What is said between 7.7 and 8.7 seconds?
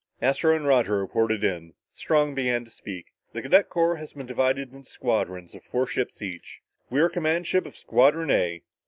Squadron A.